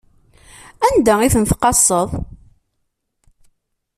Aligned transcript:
Anda 0.87 1.15
i 1.21 1.29
ten-tqaseḍ? 1.33 2.09